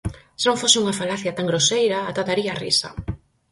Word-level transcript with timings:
Se 0.39 0.45
non 0.47 0.59
fose 0.61 0.77
unha 0.83 0.97
falacia 0.99 1.35
tan 1.37 1.49
groseira, 1.51 1.99
ata 2.09 2.23
daría 2.29 2.59
risa. 2.63 2.89